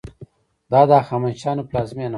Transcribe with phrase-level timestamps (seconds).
[0.71, 2.09] دا د هخامنشیانو پلازمینه وه.